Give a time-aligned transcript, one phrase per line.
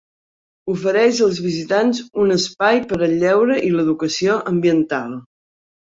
[0.75, 5.19] Ofereix als visitants un espai per al lleure i l'educació ambiental.